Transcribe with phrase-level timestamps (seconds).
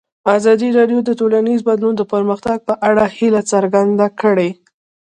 [0.37, 4.49] ازادي راډیو د ټولنیز بدلون د پرمختګ په اړه هیله څرګنده کړې.